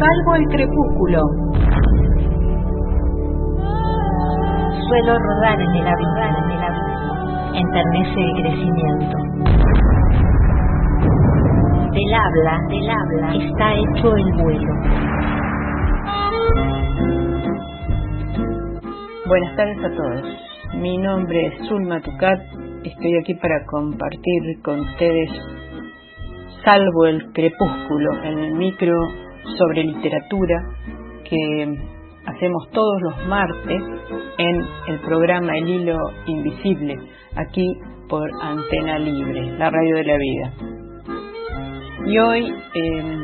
Salvo 0.00 0.34
el 0.34 0.44
crepúsculo. 0.46 1.20
Suelo 4.88 5.18
rodar 5.18 5.60
en 5.60 5.76
el 5.76 5.86
abismo, 5.86 6.24
en 6.38 6.50
el 6.50 6.62
abismo. 6.62 7.12
Enternece 7.54 8.20
el 8.20 8.32
crecimiento. 8.40 9.16
Del 11.92 12.14
habla, 12.14 12.58
del 12.70 12.90
habla, 12.90 13.34
está 13.44 13.74
hecho 13.74 14.16
el 14.16 14.32
vuelo. 14.42 14.72
Buenas 19.26 19.56
tardes 19.56 19.84
a 19.84 19.90
todos. 19.94 20.22
Mi 20.76 20.96
nombre 20.96 21.46
es 21.48 21.68
Zulma 21.68 22.00
Tucat. 22.00 22.40
Estoy 22.84 23.18
aquí 23.18 23.34
para 23.34 23.66
compartir 23.66 24.62
con 24.62 24.80
ustedes 24.80 25.28
Salvo 26.64 27.06
el 27.06 27.32
crepúsculo 27.32 28.22
en 28.22 28.38
el 28.38 28.54
micro 28.54 28.94
sobre 29.58 29.84
literatura 29.84 30.56
que 31.24 31.76
hacemos 32.26 32.70
todos 32.72 33.00
los 33.02 33.26
martes 33.28 33.82
en 34.38 34.60
el 34.88 35.00
programa 35.00 35.56
El 35.56 35.68
Hilo 35.68 35.96
Invisible, 36.26 36.96
aquí 37.36 37.66
por 38.08 38.28
Antena 38.42 38.98
Libre, 38.98 39.52
la 39.58 39.70
radio 39.70 39.96
de 39.96 40.04
la 40.04 40.16
vida. 40.16 40.52
Y 42.06 42.18
hoy 42.18 42.54
eh, 42.74 43.18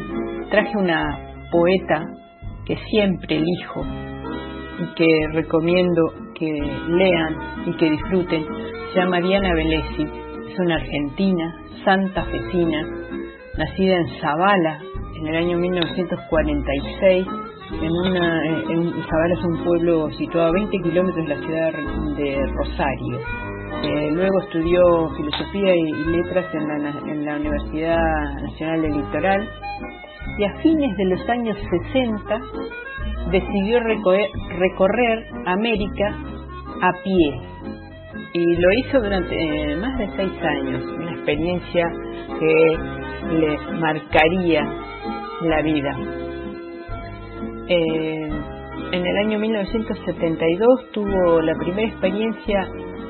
traje 0.50 0.76
una 0.76 1.18
poeta 1.50 2.04
que 2.66 2.76
siempre 2.90 3.36
elijo 3.36 3.84
y 4.78 4.94
que 4.94 5.28
recomiendo 5.32 6.12
que 6.38 6.52
lean 6.88 7.36
y 7.66 7.76
que 7.76 7.90
disfruten. 7.90 8.44
Se 8.92 9.00
llama 9.00 9.20
Diana 9.20 9.54
Velesi, 9.54 10.02
es 10.02 10.58
una 10.58 10.76
argentina, 10.76 11.54
santafesina, 11.84 12.82
nacida 13.56 13.96
en 13.96 14.20
Zavala 14.20 14.80
en 15.18 15.26
el 15.26 15.36
año 15.36 15.58
1946. 15.58 17.26
En 17.82 17.90
una, 17.90 18.46
en 18.46 18.92
Zavala 18.92 19.34
es 19.34 19.44
un 19.44 19.64
pueblo 19.64 20.10
situado 20.12 20.48
a 20.48 20.52
20 20.52 20.78
kilómetros 20.78 21.26
de 21.26 21.34
la 21.34 21.40
ciudad 21.40 21.72
de 22.16 22.46
Rosario. 22.54 23.18
Eh, 23.82 24.10
luego 24.12 24.40
estudió 24.42 25.10
filosofía 25.16 25.74
y, 25.74 25.88
y 25.88 26.04
letras 26.16 26.46
en 26.54 26.68
la, 26.68 26.90
en 27.12 27.24
la 27.24 27.36
Universidad 27.36 27.98
Nacional 28.42 28.82
del 28.82 28.96
Litoral 28.96 29.48
y 30.38 30.44
a 30.44 30.54
fines 30.62 30.96
de 30.96 31.04
los 31.06 31.28
años 31.28 31.56
60 31.92 32.40
decidió 33.30 33.80
recorrer, 33.80 34.30
recorrer 34.58 35.26
América 35.46 36.16
a 36.82 36.92
pie 37.02 37.56
y 38.32 38.44
lo 38.44 38.72
hizo 38.72 39.00
durante 39.00 39.34
eh, 39.34 39.76
más 39.76 39.98
de 39.98 40.08
seis 40.16 40.32
años, 40.42 40.82
una 40.84 41.12
experiencia 41.12 41.90
que 42.38 43.05
le 43.30 43.58
marcaría 43.78 44.62
la 45.42 45.62
vida. 45.62 45.96
Eh, 47.68 48.30
en 48.92 49.06
el 49.06 49.16
año 49.18 49.38
1972 49.38 50.90
tuvo 50.92 51.40
la 51.40 51.54
primera 51.56 51.88
experiencia 51.88 52.68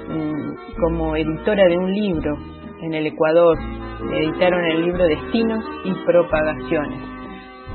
mm, 0.09 0.81
como 0.81 1.17
editora 1.17 1.65
de 1.69 1.77
un 1.77 1.93
libro 1.93 2.37
en 2.83 2.95
el 2.95 3.07
Ecuador. 3.07 3.59
Editaron 4.15 4.65
el 4.65 4.85
libro 4.87 5.05
Destinos 5.05 5.65
y 5.85 5.93
Propagaciones. 6.07 7.17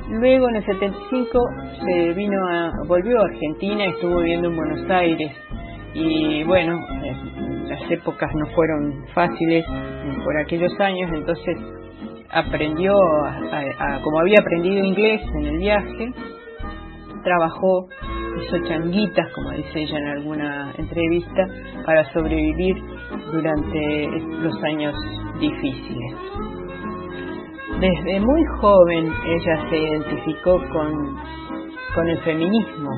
Luego 0.10 0.50
en 0.50 0.56
el 0.58 0.66
75 0.66 1.40
se 1.86 2.14
vino 2.14 2.38
a, 2.50 2.72
volvió 2.88 3.20
a 3.20 3.26
Argentina, 3.26 3.86
estuvo 3.86 4.18
viviendo 4.18 4.50
en 4.50 4.56
Buenos 4.56 4.90
Aires 4.90 5.32
y 5.94 6.44
bueno, 6.44 6.80
las 7.68 7.92
épocas 7.92 8.30
no 8.36 8.46
fueron 8.56 9.06
fáciles 9.14 9.66
por 10.24 10.38
aquellos 10.38 10.78
años, 10.80 11.10
entonces 11.14 11.58
aprendió, 12.32 12.94
a, 12.94 14.00
como 14.02 14.20
había 14.20 14.40
aprendido 14.40 14.84
inglés 14.86 15.22
en 15.36 15.46
el 15.46 15.58
viaje, 15.58 16.12
trabajó, 17.24 17.88
hizo 18.42 18.68
changuitas, 18.68 19.32
como 19.34 19.52
dice 19.52 19.82
ella 19.82 19.98
en 19.98 20.08
alguna 20.08 20.74
entrevista, 20.78 21.48
para 21.86 22.04
sobrevivir 22.14 22.76
durante 23.32 24.08
los 24.42 24.64
años 24.64 24.96
difíciles. 25.40 26.16
Desde 27.80 28.20
muy 28.20 28.44
joven 28.60 29.12
ella 29.26 29.70
se 29.70 29.78
identificó 29.78 30.60
con, 30.72 31.18
con 31.96 32.08
el 32.08 32.20
feminismo, 32.20 32.90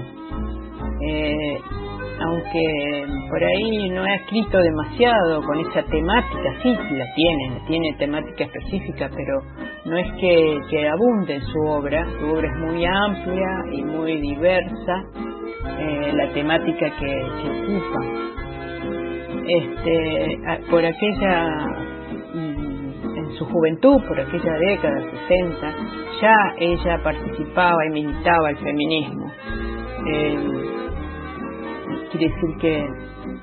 aunque 2.20 3.06
por 3.30 3.44
ahí 3.44 3.90
no 3.90 4.04
ha 4.04 4.16
escrito 4.16 4.58
demasiado 4.60 5.42
con 5.44 5.60
esa 5.60 5.84
temática, 5.84 6.54
sí, 6.62 6.78
la 6.92 7.06
tiene, 7.16 7.62
tiene 7.68 7.94
temática 7.98 8.46
específica, 8.46 9.10
pero 9.16 9.42
no 9.86 9.98
es 9.98 10.12
que, 10.20 10.60
que 10.70 10.88
abunde 10.88 11.36
en 11.36 11.42
su 11.42 11.60
obra, 11.68 12.06
su 12.20 12.26
obra 12.28 12.48
es 12.48 12.60
muy 12.60 12.86
amplia 12.86 13.50
y 13.72 13.84
muy 13.84 14.18
diversa, 14.18 15.04
eh, 15.80 16.12
la 16.14 16.32
temática 16.34 16.90
que, 17.00 17.26
que 17.42 17.50
ocupa. 17.50 18.00
Este, 19.46 20.38
por 20.70 20.86
aquella 20.86 21.68
su 23.38 23.46
juventud, 23.46 24.02
por 24.08 24.20
aquella 24.20 24.54
década, 24.60 25.02
60, 25.28 25.76
ya 26.22 26.36
ella 26.60 27.04
participaba 27.04 27.86
y 27.88 27.90
militaba 27.90 28.50
el 28.50 28.58
feminismo. 28.58 29.32
Quiere 32.12 32.34
decir 32.34 32.58
que 32.60 32.86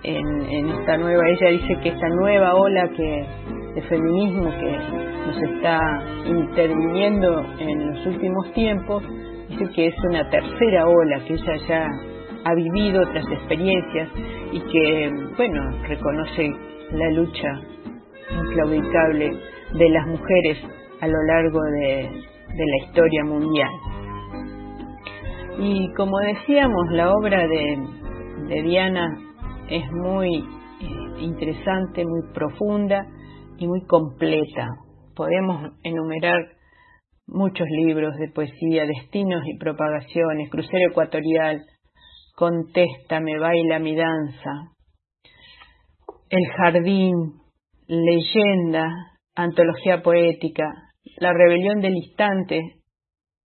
en, 0.03 0.69
esta 0.69 0.97
nueva, 0.97 1.23
ella 1.29 1.51
dice 1.51 1.79
que 1.83 1.89
esta 1.91 2.09
nueva 2.09 2.55
ola 2.55 2.89
que 2.97 3.27
de 3.75 3.83
feminismo 3.83 4.51
que 4.51 4.79
nos 5.27 5.43
está 5.43 6.03
interviniendo 6.27 7.45
en 7.59 7.91
los 7.91 8.07
últimos 8.07 8.53
tiempos, 8.53 9.03
dice 9.49 9.65
que 9.75 9.87
es 9.89 9.95
una 10.09 10.29
tercera 10.29 10.87
ola, 10.87 11.25
que 11.27 11.35
ella 11.35 11.57
ya 11.69 11.87
ha 12.45 12.55
vivido 12.55 13.03
otras 13.03 13.25
experiencias 13.31 14.09
y 14.53 14.61
que, 14.61 15.11
bueno, 15.37 15.71
reconoce 15.87 16.51
la 16.93 17.11
lucha 17.11 17.61
inclaudicable 18.33 19.31
de 19.75 19.89
las 19.91 20.07
mujeres 20.07 20.59
a 21.01 21.07
lo 21.07 21.23
largo 21.27 21.61
de, 21.61 22.11
de, 22.55 22.67
la 22.67 22.87
historia 22.87 23.25
mundial. 23.25 23.71
Y 25.59 25.93
como 25.95 26.19
decíamos, 26.19 26.91
la 26.93 27.13
obra 27.13 27.47
de, 27.47 27.79
de 28.51 28.63
Diana 28.63 29.07
es 29.69 29.85
muy 29.93 30.39
eh, 30.39 31.21
interesante, 31.21 32.05
muy 32.05 32.33
profunda 32.35 33.07
y 33.59 33.69
muy 33.69 33.87
completa. 33.87 34.67
Podemos 35.15 35.73
enumerar 35.85 36.41
muchos 37.29 37.69
libros 37.69 38.17
de 38.17 38.29
poesía, 38.33 38.87
destinos 38.87 39.43
y 39.47 39.57
propagaciones, 39.57 40.51
crucero 40.51 40.91
ecuatorial, 40.91 41.63
contéstame, 42.35 43.39
baila 43.39 43.79
mi 43.79 43.95
danza, 43.95 44.73
el 46.29 46.47
jardín, 46.57 47.15
leyenda, 47.87 48.89
antología 49.37 50.03
poética, 50.03 50.65
La 51.19 51.33
rebelión 51.33 51.81
del 51.81 51.95
instante, 51.95 52.59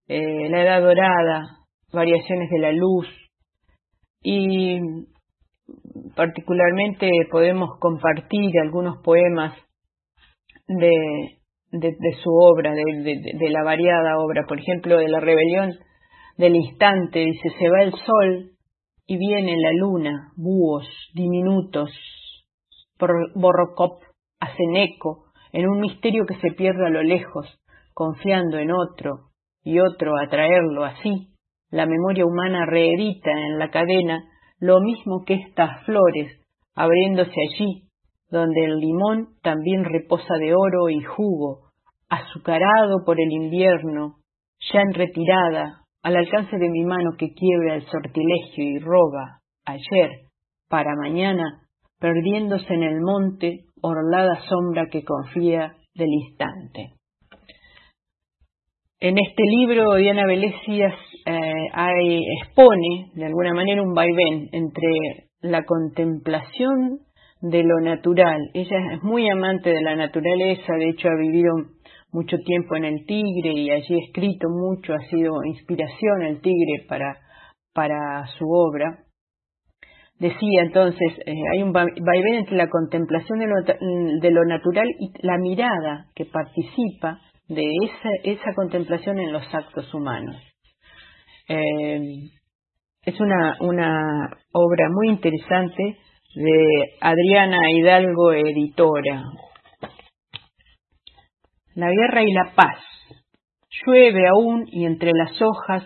eh, 0.08 0.48
La 0.50 0.62
edad 0.62 0.82
dorada, 0.82 1.44
Variaciones 1.92 2.50
de 2.50 2.58
la 2.58 2.72
luz 2.72 3.06
y 4.22 4.78
particularmente 6.14 7.10
podemos 7.30 7.78
compartir 7.78 8.50
algunos 8.62 8.98
poemas 9.02 9.54
de, 10.68 11.38
de, 11.70 12.12
su 12.22 12.30
obra, 12.30 12.72
de, 12.72 12.82
de, 13.38 13.50
la 13.50 13.62
variada 13.62 14.18
obra, 14.18 14.44
por 14.46 14.58
ejemplo, 14.58 14.96
de 14.98 15.08
La 15.08 15.20
rebelión 15.20 15.72
del 16.36 16.56
instante, 16.56 17.20
dice, 17.20 17.48
se 17.58 17.68
va 17.68 17.82
el 17.82 17.92
sol 17.92 18.52
y 19.06 19.16
viene 19.16 19.56
la 19.58 19.72
luna, 19.72 20.32
búhos 20.36 20.86
diminutos, 21.14 21.90
borrocop, 23.34 24.02
hacen 24.40 24.76
eco, 24.76 25.26
en 25.52 25.68
un 25.68 25.80
misterio 25.80 26.24
que 26.26 26.34
se 26.40 26.52
pierde 26.52 26.86
a 26.86 26.90
lo 26.90 27.02
lejos, 27.02 27.46
confiando 27.94 28.58
en 28.58 28.72
otro 28.72 29.30
y 29.62 29.78
otro 29.80 30.12
atraerlo 30.18 30.84
así. 30.84 31.28
La 31.70 31.86
memoria 31.86 32.24
humana 32.24 32.64
reedita 32.66 33.30
en 33.30 33.58
la 33.58 33.70
cadena 33.70 34.24
lo 34.60 34.80
mismo 34.80 35.24
que 35.26 35.34
estas 35.34 35.84
flores, 35.84 36.32
abriéndose 36.74 37.34
allí, 37.50 37.82
donde 38.30 38.64
el 38.64 38.78
limón 38.78 39.28
también 39.42 39.84
reposa 39.84 40.34
de 40.38 40.54
oro 40.54 40.88
y 40.88 41.02
jugo, 41.02 41.70
azucarado 42.08 43.04
por 43.04 43.20
el 43.20 43.30
invierno, 43.30 44.16
ya 44.72 44.80
en 44.80 44.94
retirada, 44.94 45.82
al 46.02 46.16
alcance 46.16 46.56
de 46.56 46.70
mi 46.70 46.84
mano 46.84 47.10
que 47.18 47.34
quiebra 47.34 47.74
el 47.74 47.86
sortilegio 47.86 48.64
y 48.64 48.78
roba, 48.78 49.40
ayer, 49.64 50.10
para 50.68 50.94
mañana, 50.94 51.62
perdiéndose 51.98 52.72
en 52.72 52.82
el 52.82 53.00
monte, 53.00 53.64
orlada 53.82 54.40
sombra 54.48 54.86
que 54.90 55.04
confía 55.04 55.74
del 55.94 56.08
instante. 56.08 56.92
En 58.98 59.18
este 59.18 59.42
libro, 59.42 59.94
Diana 59.96 60.26
Velesias 60.26 60.94
eh, 61.26 62.20
expone, 62.42 63.10
de 63.14 63.26
alguna 63.26 63.52
manera, 63.52 63.82
un 63.82 63.94
vaivén 63.94 64.48
entre 64.52 65.28
la 65.40 65.64
contemplación 65.64 67.00
de 67.40 67.62
lo 67.62 67.80
natural. 67.80 68.40
Ella 68.54 68.94
es 68.94 69.02
muy 69.02 69.28
amante 69.28 69.70
de 69.70 69.82
la 69.82 69.96
naturaleza, 69.96 70.74
de 70.78 70.90
hecho 70.90 71.08
ha 71.08 71.20
vivido 71.20 71.52
mucho 72.12 72.36
tiempo 72.38 72.76
en 72.76 72.84
el 72.84 73.04
Tigre 73.06 73.52
y 73.52 73.70
allí 73.70 73.94
ha 73.94 74.04
escrito 74.06 74.48
mucho, 74.48 74.94
ha 74.94 75.00
sido 75.10 75.44
inspiración 75.44 76.22
el 76.22 76.40
Tigre 76.40 76.86
para, 76.88 77.18
para 77.74 78.26
su 78.38 78.46
obra. 78.48 79.00
Decía 80.18 80.62
entonces, 80.62 81.12
eh, 81.26 81.34
hay 81.52 81.62
un 81.62 81.72
vaivén 81.72 82.34
entre 82.36 82.56
la 82.56 82.70
contemplación 82.70 83.38
de 83.38 83.46
lo, 83.46 83.54
de 84.20 84.30
lo, 84.30 84.44
natural 84.46 84.88
y 84.98 85.10
la 85.26 85.36
mirada 85.36 86.06
que 86.14 86.24
participa 86.24 87.20
de 87.48 87.64
esa, 87.84 88.08
esa 88.24 88.54
contemplación 88.54 89.18
en 89.18 89.32
los 89.32 89.42
actos 89.54 89.92
humanos. 89.92 90.36
Eh, 91.48 92.30
es 93.02 93.20
una, 93.20 93.56
una 93.60 94.30
obra 94.52 94.88
muy 94.90 95.08
interesante 95.08 95.96
de 96.34 96.96
Adriana 97.00 97.70
Hidalgo, 97.70 98.32
editora. 98.32 99.22
La 101.74 101.90
guerra 101.90 102.22
y 102.22 102.32
la 102.32 102.52
paz. 102.54 102.78
Llueve 103.84 104.26
aún 104.28 104.66
y 104.72 104.84
entre 104.86 105.12
las 105.12 105.40
hojas 105.40 105.84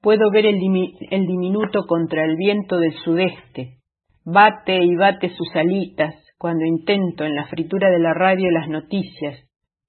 puedo 0.00 0.30
ver 0.30 0.46
el, 0.46 0.58
diminuto 0.58 1.86
contra 1.86 2.24
el 2.24 2.36
viento 2.36 2.78
del 2.78 2.92
sudeste. 3.04 3.78
Bate 4.24 4.84
y 4.84 4.94
bate 4.96 5.30
sus 5.30 5.48
alitas 5.54 6.14
cuando 6.38 6.64
intento 6.64 7.24
en 7.24 7.34
la 7.34 7.46
fritura 7.46 7.90
de 7.90 7.98
la 7.98 8.14
radio 8.14 8.50
las 8.50 8.68
noticias. 8.68 9.38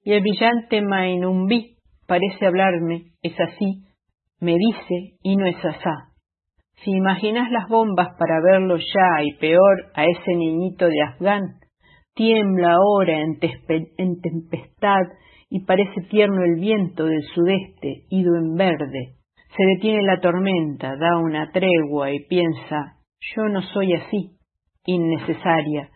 Y 0.03 0.13
el 0.13 0.21
brillante 0.21 0.81
Mainumbi 0.81 1.75
parece 2.07 2.45
hablarme, 2.45 3.11
es 3.21 3.39
así, 3.39 3.83
me 4.41 4.57
dice 4.57 5.17
y 5.23 5.37
no 5.37 5.45
es 5.45 5.63
asá. 5.63 6.09
Si 6.83 6.91
imaginas 6.91 7.51
las 7.51 7.69
bombas 7.69 8.09
para 8.17 8.41
verlo 8.41 8.77
ya 8.77 9.23
y 9.23 9.37
peor 9.37 9.91
a 9.93 10.03
ese 10.03 10.35
niñito 10.35 10.87
de 10.87 11.01
Afgán, 11.01 11.41
tiembla 12.15 12.73
ahora 12.73 13.21
en, 13.21 13.37
en 13.97 14.19
tempestad 14.19 15.03
y 15.49 15.63
parece 15.65 16.01
tierno 16.09 16.43
el 16.43 16.59
viento 16.59 17.05
del 17.05 17.21
sudeste, 17.35 18.05
ido 18.09 18.35
en 18.35 18.55
verde. 18.55 19.15
Se 19.55 19.63
detiene 19.63 20.01
la 20.03 20.19
tormenta, 20.19 20.95
da 20.95 21.17
una 21.17 21.51
tregua 21.51 22.11
y 22.11 22.25
piensa, 22.25 22.97
yo 23.35 23.43
no 23.43 23.61
soy 23.61 23.93
así, 23.93 24.37
innecesaria 24.85 25.89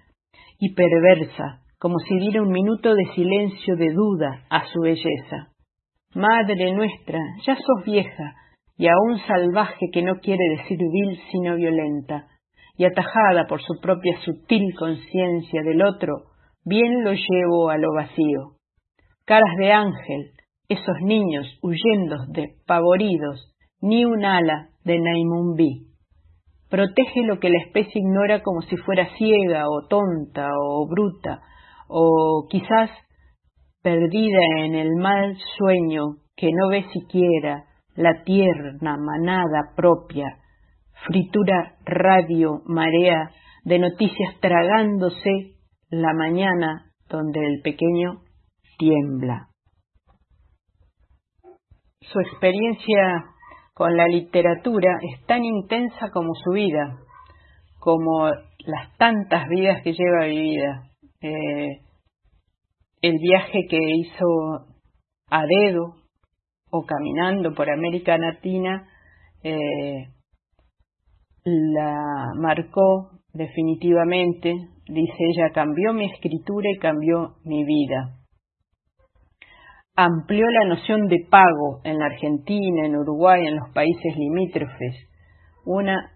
y 0.59 0.73
perversa, 0.75 1.61
como 1.79 1.97
si 1.99 2.17
diera 2.19 2.41
un 2.41 2.51
minuto 2.51 2.93
de 2.93 3.05
silencio 3.15 3.75
de 3.75 3.91
duda 3.91 4.45
a 4.49 4.65
su 4.65 4.81
belleza. 4.81 5.54
Madre 6.15 6.71
nuestra, 6.71 7.19
ya 7.45 7.55
sos 7.55 7.85
vieja, 7.85 8.35
y 8.77 8.87
aún 8.87 9.19
salvaje 9.27 9.87
que 9.91 10.01
no 10.01 10.15
quiere 10.21 10.43
decir 10.57 10.77
vil 10.77 11.19
sino 11.29 11.57
violenta, 11.57 12.27
y 12.77 12.85
atajada 12.85 13.47
por 13.49 13.61
su 13.61 13.81
propia 13.81 14.17
sutil 14.21 14.73
conciencia 14.79 15.61
del 15.63 15.83
otro, 15.83 16.13
bien 16.63 17.03
lo 17.03 17.11
llevo 17.11 17.69
a 17.69 17.77
lo 17.77 17.93
vacío. 17.93 18.55
Caras 19.25 19.57
de 19.57 19.73
ángel, 19.73 20.31
esos 20.69 20.95
niños 21.01 21.47
huyendo 21.61 22.15
pavoridos, 22.65 23.53
ni 23.81 24.05
un 24.05 24.23
ala 24.23 24.69
de 24.85 24.97
Naimumbi. 24.99 25.87
Protege 26.69 27.23
lo 27.23 27.39
que 27.39 27.49
la 27.49 27.59
especie 27.59 28.01
ignora 28.01 28.41
como 28.41 28.61
si 28.61 28.77
fuera 28.77 29.09
ciega 29.17 29.65
o 29.67 29.85
tonta 29.89 30.47
o 30.57 30.87
bruta, 30.87 31.41
o 31.89 32.47
quizás 32.49 32.89
perdida 33.85 34.39
en 34.65 34.73
el 34.73 34.95
mal 34.95 35.37
sueño 35.59 36.15
que 36.35 36.49
no 36.51 36.69
ve 36.69 36.85
siquiera, 36.91 37.65
la 37.95 38.23
tierna 38.23 38.97
manada 38.97 39.75
propia, 39.75 40.25
fritura 41.05 41.75
radio, 41.85 42.63
marea 42.65 43.29
de 43.63 43.77
noticias 43.77 44.39
tragándose 44.41 45.29
la 45.91 46.13
mañana 46.15 46.91
donde 47.07 47.45
el 47.45 47.61
pequeño 47.61 48.23
tiembla. 48.79 49.49
Su 52.01 52.19
experiencia 52.21 53.25
con 53.75 53.95
la 53.95 54.07
literatura 54.07 54.97
es 55.13 55.23
tan 55.27 55.45
intensa 55.45 56.09
como 56.09 56.33
su 56.43 56.53
vida, 56.53 56.97
como 57.79 58.29
las 58.65 58.97
tantas 58.97 59.47
vidas 59.47 59.83
que 59.83 59.93
lleva 59.93 60.25
vivida. 60.25 60.89
Eh, 61.21 61.84
el 63.07 63.19
viaje 63.19 63.59
que 63.69 63.77
hizo 63.77 64.65
a 65.29 65.45
dedo 65.45 65.95
o 66.71 66.85
caminando 66.85 67.53
por 67.53 67.69
América 67.69 68.17
Latina 68.17 68.87
eh, 69.43 70.07
la 71.43 72.31
marcó 72.35 73.11
definitivamente, 73.31 74.55
dice 74.87 75.17
ella, 75.19 75.51
cambió 75.53 75.93
mi 75.93 76.05
escritura 76.11 76.67
y 76.71 76.79
cambió 76.79 77.35
mi 77.43 77.63
vida. 77.63 78.17
Amplió 79.95 80.45
la 80.49 80.69
noción 80.69 81.07
de 81.07 81.27
pago 81.29 81.81
en 81.83 81.99
la 81.99 82.07
Argentina, 82.07 82.87
en 82.87 82.95
Uruguay, 82.95 83.45
en 83.45 83.57
los 83.57 83.69
países 83.69 84.17
limítrofes. 84.17 84.95
Una 85.63 86.11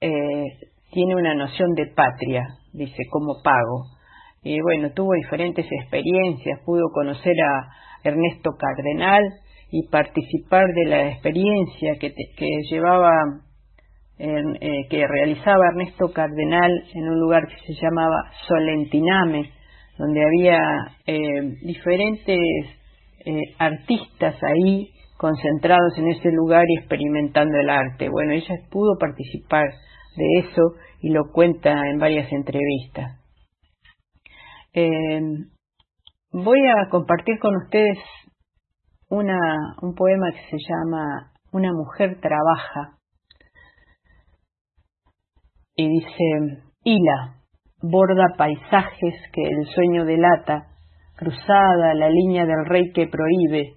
eh, 0.00 0.44
tiene 0.90 1.14
una 1.14 1.34
noción 1.34 1.74
de 1.74 1.86
patria, 1.94 2.42
dice, 2.72 3.04
como 3.08 3.40
pago. 3.42 3.93
Y 4.44 4.60
bueno, 4.60 4.92
tuvo 4.94 5.14
diferentes 5.14 5.66
experiencias, 5.80 6.60
pudo 6.64 6.84
conocer 6.92 7.34
a 7.40 8.08
Ernesto 8.08 8.50
Cardenal, 8.56 9.22
y 9.76 9.88
participar 9.88 10.66
de 10.72 10.84
la 10.84 11.08
experiencia 11.08 11.96
que, 11.98 12.12
que 12.12 12.46
llevaba, 12.70 13.10
eh, 14.18 14.86
que 14.88 15.04
realizaba 15.04 15.66
Ernesto 15.72 16.12
Cardenal 16.12 16.70
en 16.94 17.08
un 17.08 17.18
lugar 17.18 17.42
que 17.48 17.74
se 17.74 17.82
llamaba 17.82 18.30
Solentiname, 18.46 19.50
donde 19.98 20.24
había 20.24 20.60
eh, 21.06 21.56
diferentes 21.62 22.38
eh, 23.26 23.40
artistas 23.58 24.36
ahí 24.44 24.90
concentrados 25.16 25.98
en 25.98 26.06
ese 26.06 26.30
lugar 26.30 26.64
y 26.68 26.78
experimentando 26.78 27.58
el 27.58 27.68
arte. 27.68 28.08
Bueno, 28.08 28.32
ella 28.32 28.54
pudo 28.70 28.96
participar 28.96 29.66
de 30.16 30.38
eso 30.38 30.62
y 31.00 31.10
lo 31.10 31.32
cuenta 31.32 31.88
en 31.90 31.98
varias 31.98 32.30
entrevistas. 32.30 33.23
Voy 36.32 36.58
a 36.66 36.88
compartir 36.90 37.38
con 37.38 37.56
ustedes 37.56 37.98
un 39.08 39.94
poema 39.94 40.32
que 40.32 40.50
se 40.50 40.56
llama 40.68 41.32
Una 41.52 41.72
mujer 41.72 42.18
trabaja. 42.20 42.98
Y 45.76 45.88
dice, 45.88 46.62
Hila, 46.84 47.36
borda 47.82 48.34
paisajes 48.36 49.14
que 49.32 49.42
el 49.42 49.66
sueño 49.66 50.04
delata, 50.04 50.66
cruzada 51.16 51.94
la 51.94 52.08
línea 52.08 52.44
del 52.44 52.64
rey 52.66 52.92
que 52.92 53.06
prohíbe, 53.06 53.74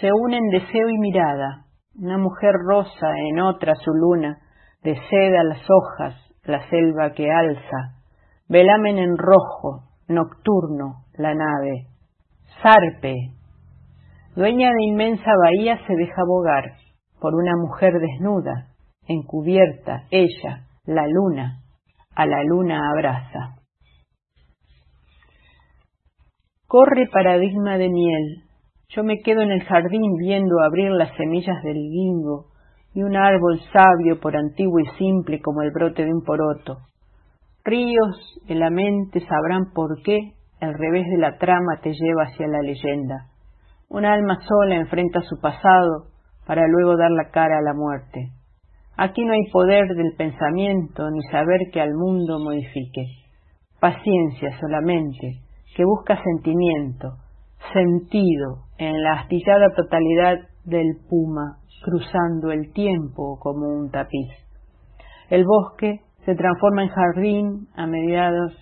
se 0.00 0.10
unen 0.12 0.48
deseo 0.50 0.88
y 0.88 0.98
mirada, 0.98 1.66
una 1.94 2.18
mujer 2.18 2.52
rosa 2.66 3.06
en 3.30 3.40
otra 3.40 3.74
su 3.76 3.90
luna, 3.92 4.38
de 4.82 4.94
seda 5.08 5.44
las 5.44 5.62
hojas, 5.70 6.14
la 6.44 6.68
selva 6.68 7.12
que 7.12 7.30
alza, 7.30 8.01
velamen 8.52 8.98
en 8.98 9.16
rojo, 9.16 9.84
nocturno, 10.08 11.06
la 11.14 11.34
nave, 11.34 11.86
zarpe, 12.62 13.32
Dueña 14.34 14.70
de 14.70 14.84
inmensa 14.84 15.30
bahía 15.42 15.78
se 15.86 15.94
deja 15.94 16.22
bogar 16.26 16.64
por 17.20 17.34
una 17.34 17.54
mujer 17.56 17.92
desnuda, 17.98 18.68
encubierta, 19.06 20.04
ella, 20.10 20.66
la 20.86 21.06
luna, 21.06 21.60
a 22.14 22.26
la 22.26 22.42
luna 22.42 22.90
abraza. 22.90 23.56
Corre 26.66 27.08
paradigma 27.12 27.76
de 27.76 27.90
miel, 27.90 28.44
yo 28.88 29.04
me 29.04 29.18
quedo 29.18 29.42
en 29.42 29.50
el 29.50 29.64
jardín 29.64 30.16
viendo 30.18 30.62
abrir 30.62 30.90
las 30.92 31.14
semillas 31.16 31.62
del 31.62 31.76
guingo 31.76 32.46
y 32.94 33.02
un 33.02 33.16
árbol 33.16 33.60
sabio 33.72 34.18
por 34.20 34.36
antiguo 34.36 34.78
y 34.80 34.98
simple 34.98 35.40
como 35.40 35.60
el 35.62 35.70
brote 35.72 36.04
de 36.04 36.12
un 36.12 36.22
poroto. 36.22 36.91
Ríos 37.64 38.40
de 38.46 38.54
la 38.54 38.70
mente 38.70 39.20
sabrán 39.20 39.72
por 39.74 40.02
qué 40.02 40.34
el 40.60 40.74
revés 40.74 41.06
de 41.10 41.18
la 41.18 41.38
trama 41.38 41.80
te 41.82 41.92
lleva 41.92 42.24
hacia 42.24 42.46
la 42.46 42.60
leyenda 42.60 43.32
un 43.92 44.06
alma 44.06 44.38
sola 44.48 44.76
enfrenta 44.76 45.20
su 45.20 45.38
pasado 45.38 46.06
para 46.46 46.66
luego 46.66 46.96
dar 46.96 47.10
la 47.10 47.30
cara 47.30 47.58
a 47.58 47.62
la 47.62 47.74
muerte. 47.74 48.30
Aquí 48.96 49.22
no 49.22 49.34
hay 49.34 49.50
poder 49.52 49.86
del 49.86 50.14
pensamiento 50.16 51.10
ni 51.10 51.20
saber 51.30 51.60
que 51.70 51.80
al 51.82 51.92
mundo 51.92 52.38
modifique. 52.38 53.04
Paciencia 53.80 54.58
solamente, 54.58 55.40
que 55.76 55.84
busca 55.84 56.18
sentimiento, 56.22 57.16
sentido 57.74 58.64
en 58.78 59.02
la 59.02 59.20
astillada 59.20 59.74
totalidad 59.76 60.36
del 60.64 60.96
puma 61.10 61.58
cruzando 61.84 62.50
el 62.50 62.72
tiempo 62.72 63.38
como 63.40 63.68
un 63.68 63.90
tapiz. 63.90 64.30
El 65.28 65.44
bosque 65.44 66.00
se 66.24 66.34
transforma 66.34 66.84
en 66.84 66.88
jardín 66.88 67.68
a 67.76 67.86
mediados, 67.86 68.52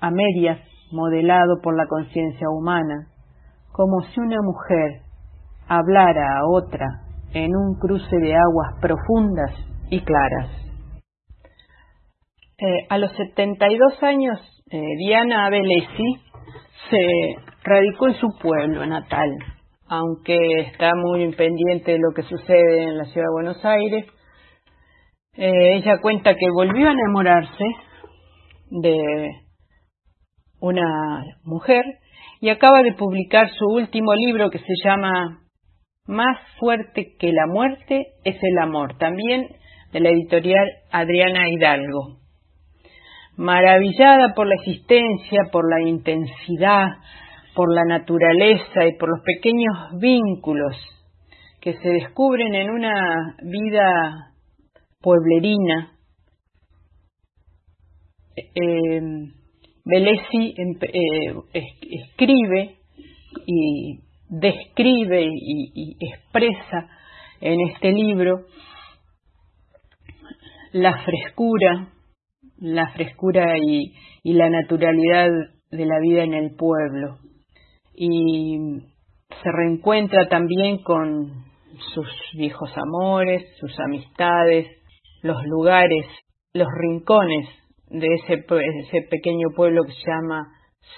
a 0.00 0.10
medias, 0.10 0.58
modelado 0.92 1.60
por 1.62 1.76
la 1.76 1.86
conciencia 1.86 2.48
humana, 2.50 3.08
como 3.72 4.00
si 4.02 4.20
una 4.20 4.40
mujer 4.42 5.02
hablara 5.66 6.38
a 6.38 6.46
otra 6.46 6.86
en 7.32 7.56
un 7.56 7.78
cruce 7.78 8.16
de 8.16 8.34
aguas 8.34 8.80
profundas 8.80 9.50
y 9.90 10.00
claras. 10.00 10.50
Eh, 12.56 12.86
a 12.88 12.98
los 12.98 13.10
72 13.16 14.02
años, 14.02 14.38
eh, 14.70 14.80
Diana 14.98 15.46
Abelesi 15.46 16.22
se 16.88 17.36
radicó 17.64 18.08
en 18.08 18.14
su 18.14 18.28
pueblo 18.40 18.86
natal, 18.86 19.30
aunque 19.88 20.36
está 20.60 20.92
muy 20.94 21.34
pendiente 21.34 21.92
de 21.92 21.98
lo 21.98 22.12
que 22.14 22.22
sucede 22.22 22.84
en 22.84 22.96
la 22.96 23.04
ciudad 23.06 23.26
de 23.26 23.32
Buenos 23.32 23.64
Aires. 23.64 24.06
Eh, 25.36 25.76
ella 25.76 25.98
cuenta 26.00 26.34
que 26.34 26.46
volvió 26.52 26.88
a 26.88 26.92
enamorarse 26.92 27.64
de 28.70 29.30
una 30.60 31.24
mujer 31.42 31.82
y 32.40 32.50
acaba 32.50 32.82
de 32.82 32.94
publicar 32.94 33.48
su 33.50 33.66
último 33.66 34.14
libro 34.14 34.50
que 34.50 34.58
se 34.58 34.74
llama 34.84 35.40
Más 36.06 36.38
fuerte 36.58 37.16
que 37.18 37.32
la 37.32 37.46
muerte 37.46 38.06
es 38.22 38.36
el 38.40 38.58
amor, 38.62 38.96
también 38.98 39.48
de 39.92 40.00
la 40.00 40.10
editorial 40.10 40.66
Adriana 40.92 41.48
Hidalgo. 41.48 42.18
Maravillada 43.36 44.34
por 44.34 44.46
la 44.46 44.54
existencia, 44.54 45.40
por 45.50 45.68
la 45.68 45.88
intensidad, 45.88 46.86
por 47.54 47.74
la 47.74 47.84
naturaleza 47.84 48.86
y 48.86 48.96
por 48.98 49.08
los 49.08 49.20
pequeños 49.24 50.00
vínculos 50.00 50.76
que 51.60 51.74
se 51.74 51.88
descubren 51.88 52.54
en 52.54 52.70
una 52.70 53.36
vida 53.42 54.33
pueblerina, 55.04 55.92
eh, 58.36 59.00
eh, 61.52 61.66
escribe 61.90 62.78
y 63.46 64.00
describe 64.30 65.26
y, 65.30 65.96
expresa 66.00 66.88
en 67.42 67.60
este 67.68 67.92
libro 67.92 68.46
la 70.72 70.96
frescura, 71.04 71.92
la 72.56 72.90
frescura 72.94 73.58
y, 73.58 73.92
la 74.24 74.48
naturalidad 74.48 75.28
de 75.70 75.84
la 75.84 75.98
vida 76.00 76.24
en 76.24 76.32
el 76.32 76.56
pueblo. 76.56 77.18
Y 77.94 78.56
se 79.28 79.50
reencuentra 79.52 80.28
también 80.28 80.82
con 80.82 81.44
sus 81.92 82.08
viejos 82.38 82.72
amores, 82.76 83.42
sus 83.60 83.78
amistades, 83.80 84.66
los 85.24 85.42
lugares, 85.46 86.04
los 86.52 86.68
rincones 86.70 87.48
de 87.88 88.06
ese, 88.06 88.44
ese 88.44 89.08
pequeño 89.08 89.48
pueblo 89.56 89.84
que 89.84 89.92
se 89.92 90.10
llama 90.10 90.52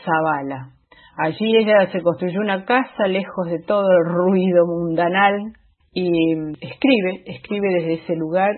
Zavala. 0.05 0.73
Allí 1.17 1.57
ella 1.57 1.91
se 1.93 2.03
construyó 2.03 2.41
una 2.41 2.65
casa 2.65 3.07
lejos 3.07 3.47
de 3.47 3.61
todo 3.61 3.87
el 3.89 4.13
ruido 4.13 4.67
mundanal 4.67 5.53
y 5.93 6.11
escribe, 6.61 7.23
escribe 7.27 7.69
desde 7.75 7.95
ese 8.03 8.17
lugar, 8.17 8.51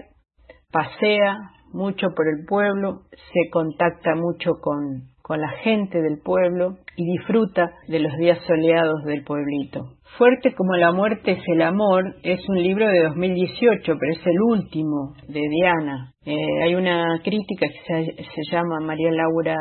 pasea 0.73 1.37
mucho 1.75 2.09
por 2.17 2.27
el 2.29 2.47
pueblo, 2.47 3.03
se 3.13 3.51
contacta 3.53 4.15
mucho 4.15 4.53
con, 4.63 5.03
con 5.29 5.43
la 5.43 5.51
gente 5.63 6.01
del 6.01 6.21
pueblo 6.25 6.79
y 6.97 7.05
disfruta 7.05 7.71
de 7.87 8.01
los 8.01 8.17
días 8.17 8.39
soleados 8.47 9.05
del 9.05 9.23
pueblito. 9.25 9.99
Fuerte 10.17 10.55
como 10.55 10.75
la 10.77 10.91
muerte 10.91 11.33
es 11.33 11.43
el 11.55 11.61
amor 11.61 12.03
es 12.23 12.41
un 12.49 12.63
libro 12.63 12.89
de 12.89 13.03
2018, 13.05 13.81
pero 13.85 14.13
es 14.13 14.27
el 14.27 14.41
último 14.41 15.13
de 15.29 15.41
Diana. 15.51 16.13
Eh, 16.25 16.63
hay 16.63 16.75
una 16.75 17.21
crítica 17.23 17.67
que 17.69 18.15
se, 18.25 18.51
llama 18.51 18.81
María 18.81 19.13
Laura 19.13 19.55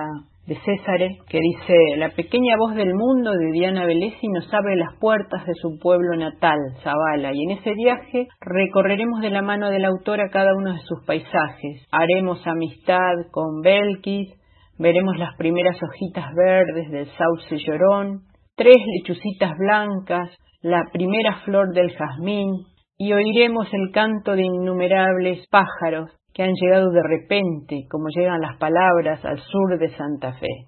de 0.47 0.55
Césare, 0.55 1.17
que 1.27 1.39
dice, 1.41 1.97
la 1.97 2.11
pequeña 2.11 2.55
voz 2.57 2.73
del 2.73 2.93
mundo 2.95 3.33
de 3.33 3.51
Diana 3.51 3.85
Velesi 3.85 4.29
nos 4.29 4.51
abre 4.53 4.77
las 4.77 4.97
puertas 5.01 5.45
de 5.45 5.53
su 5.55 5.77
pueblo 5.79 6.15
natal, 6.15 6.57
Zavala, 6.81 7.33
y 7.33 7.43
en 7.43 7.51
ese 7.59 7.73
viaje 7.73 8.27
recorreremos 8.39 9.19
de 9.19 9.31
la 9.31 9.41
mano 9.41 9.69
del 9.69 9.83
autor 9.83 10.21
a 10.21 10.29
cada 10.29 10.55
uno 10.55 10.71
de 10.71 10.79
sus 10.79 11.05
paisajes. 11.05 11.85
Haremos 11.91 12.47
amistad 12.47 13.13
con 13.31 13.61
Belkis, 13.61 14.33
veremos 14.79 15.17
las 15.17 15.35
primeras 15.37 15.77
hojitas 15.81 16.33
verdes 16.35 16.91
del 16.91 17.07
sauce 17.17 17.57
llorón, 17.57 18.21
tres 18.55 18.77
lechucitas 18.97 19.51
blancas, 19.57 20.29
la 20.61 20.83
primera 20.91 21.41
flor 21.45 21.73
del 21.73 21.95
jazmín, 21.95 22.49
y 22.97 23.13
oiremos 23.13 23.67
el 23.73 23.91
canto 23.91 24.35
de 24.35 24.43
innumerables 24.43 25.47
pájaros 25.49 26.09
que 26.33 26.43
han 26.43 26.53
llegado 26.53 26.91
de 26.91 27.01
repente, 27.03 27.85
como 27.89 28.07
llegan 28.09 28.41
las 28.41 28.57
palabras 28.57 29.23
al 29.25 29.39
sur 29.39 29.79
de 29.79 29.89
Santa 29.89 30.33
Fe. 30.33 30.67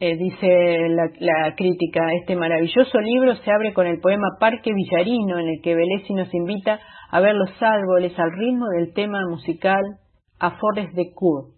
Eh, 0.00 0.16
dice 0.16 0.88
la, 0.88 1.54
crítica, 1.54 2.12
este 2.20 2.34
maravilloso 2.34 2.98
libro 2.98 3.36
se 3.36 3.50
abre 3.50 3.72
con 3.72 3.86
el 3.86 4.00
poema 4.00 4.26
Parque 4.40 4.72
Villarino, 4.74 5.38
en 5.38 5.48
el 5.48 5.60
que 5.62 5.74
Velesi 5.76 6.14
nos 6.14 6.32
invita 6.34 6.80
a 7.10 7.20
ver 7.20 7.34
los 7.34 7.50
árboles 7.62 8.12
al 8.18 8.32
ritmo 8.32 8.66
del 8.76 8.92
tema 8.92 9.20
musical 9.28 9.82
A 10.40 10.58
Forest 10.58 10.94
de 10.94 11.12
Cour, 11.14 11.53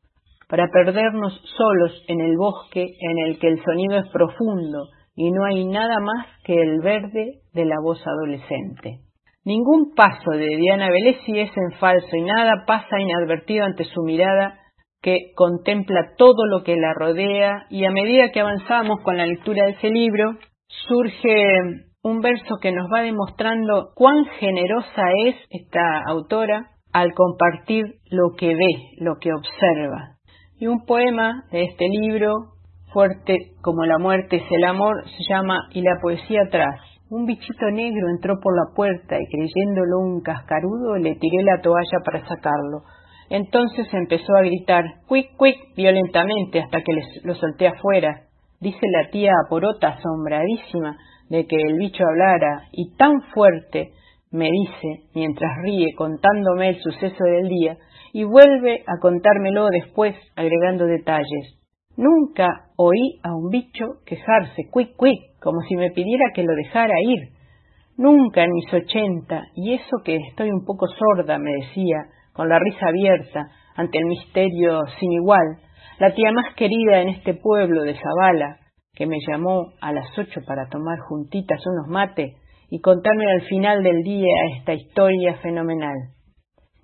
para 0.49 0.69
perdernos 0.73 1.33
solos 1.57 2.05
en 2.09 2.21
el 2.21 2.37
bosque 2.37 2.83
en 2.83 3.27
el 3.27 3.39
que 3.39 3.49
el 3.49 3.63
sonido 3.65 3.99
es 3.99 4.09
profundo 4.11 4.89
y 5.15 5.31
no 5.31 5.45
hay 5.45 5.65
nada 5.65 5.99
más 6.01 6.27
que 6.45 6.55
el 6.55 6.81
verde 6.81 7.41
de 7.53 7.65
la 7.65 7.77
voz 7.83 8.01
adolescente. 8.07 9.01
Ningún 9.45 9.95
paso 9.95 10.31
de 10.33 10.57
Diana 10.57 10.91
Velesi 10.91 11.39
es 11.39 11.51
en 11.57 11.79
falso 11.79 12.17
y 12.17 12.23
nada 12.23 12.65
pasa 12.67 13.01
inadvertido 13.01 13.65
ante 13.65 13.85
su 13.85 14.03
mirada 14.03 14.59
que 15.01 15.33
contempla 15.35 16.15
todo 16.19 16.47
lo 16.47 16.65
que 16.65 16.77
la 16.77 16.93
rodea 16.93 17.67
y 17.71 17.85
a 17.85 17.91
medida 17.91 18.33
que 18.33 18.41
avanzamos 18.41 19.01
con 19.03 19.17
la 19.17 19.27
lectura 19.27 19.65
de 19.65 19.73
ese 19.73 19.91
libro 19.91 20.33
surge 20.89 21.45
un 22.03 22.21
verso 22.21 22.57
que 22.61 22.73
nos 22.73 22.87
va 22.93 23.03
demostrando 23.03 23.91
cuán 23.95 24.25
generosa 24.39 25.03
es 25.27 25.37
esta 25.51 26.03
autora 26.09 26.71
al 26.93 27.15
compartir 27.15 27.85
lo 28.11 28.35
que 28.37 28.49
ve, 28.49 28.91
lo 28.99 29.15
que 29.21 29.31
observa. 29.33 30.16
Y 30.59 30.67
un 30.69 30.87
poema 30.87 31.45
de 31.53 31.65
este 31.65 31.87
libro, 31.87 32.33
fuerte 32.91 33.37
como 33.61 33.85
la 33.85 33.99
muerte 33.99 34.37
es 34.37 34.51
el 34.51 34.65
amor, 34.65 35.05
se 35.05 35.25
llama 35.29 35.69
Y 35.73 35.83
la 35.83 35.99
poesía 36.01 36.41
atrás. 36.47 36.81
Un 37.11 37.27
bichito 37.27 37.71
negro 37.71 38.09
entró 38.09 38.41
por 38.43 38.57
la 38.57 38.75
puerta 38.75 39.17
y 39.21 39.27
creyéndolo 39.27 39.99
un 40.01 40.23
cascarudo 40.23 40.97
le 40.97 41.15
tiré 41.17 41.43
la 41.45 41.61
toalla 41.61 41.99
para 42.05 42.27
sacarlo. 42.27 42.85
Entonces 43.29 43.87
empezó 43.93 44.35
a 44.35 44.43
gritar 44.43 44.85
quick 45.07 45.37
quick 45.39 45.77
violentamente 45.77 46.61
hasta 46.61 46.81
que 46.81 46.93
lo 47.23 47.35
solté 47.35 47.69
afuera. 47.69 48.23
Dice 48.59 48.87
la 48.91 49.11
tía 49.11 49.33
Aporota 49.45 49.89
asombradísima 49.89 50.97
de 51.29 51.47
que 51.47 51.57
el 51.57 51.77
bicho 51.77 52.03
hablara 52.03 52.63
y 52.73 52.97
tan 52.97 53.21
fuerte 53.35 53.93
me 54.31 54.49
dice, 54.51 55.09
mientras 55.15 55.51
ríe 55.63 55.95
contándome 55.97 56.71
el 56.71 56.81
suceso 56.81 57.25
del 57.25 57.49
día, 57.49 57.77
y 58.17 58.25
vuelve 58.25 58.83
a 58.87 58.99
contármelo 58.99 59.67
después 59.69 60.17
agregando 60.37 60.87
detalles. 60.87 61.61
Nunca 61.99 62.49
oí 62.79 63.21
a 63.23 63.35
un 63.35 63.51
bicho 63.51 64.01
quejarse 64.07 64.71
quick 64.73 64.97
quick 64.99 65.39
como 65.39 65.61
si 65.69 65.77
me 65.77 65.91
pidiera 65.91 66.31
que 66.35 66.43
lo 66.43 66.55
dejara 66.55 66.95
ir. 67.03 67.29
Nunca 67.99 68.43
en 68.43 68.53
mis 68.53 68.73
ochenta, 68.73 69.43
y 69.55 69.75
eso 69.75 69.99
que 70.03 70.17
estoy 70.17 70.51
un 70.51 70.65
poco 70.65 70.87
sorda, 70.87 71.37
me 71.37 71.53
decía, 71.61 72.07
con 72.33 72.49
la 72.49 72.59
risa 72.59 72.87
abierta, 72.89 73.51
ante 73.75 73.99
el 73.99 74.07
misterio 74.07 74.81
sin 74.99 75.13
igual, 75.13 75.59
la 75.99 76.15
tía 76.15 76.33
más 76.33 76.55
querida 76.55 77.03
en 77.03 77.11
este 77.11 77.35
pueblo 77.35 77.83
de 77.83 77.99
Zavala, 78.01 78.61
que 78.95 79.07
me 79.07 79.19
llamó 79.29 79.75
a 79.83 79.93
las 79.93 80.19
ocho 80.19 80.41
para 80.47 80.71
tomar 80.71 81.01
juntitas 81.01 81.61
unos 81.67 81.89
mates 81.89 82.33
y 82.71 82.81
contarme 82.81 83.31
al 83.31 83.43
final 83.43 83.83
del 83.83 84.03
día 84.03 84.33
esta 84.57 84.73
historia 84.73 85.35
fenomenal. 85.43 86.16